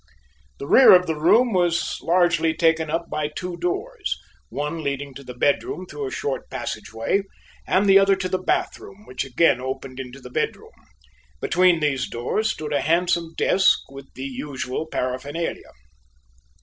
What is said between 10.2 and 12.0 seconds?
bedroom. Between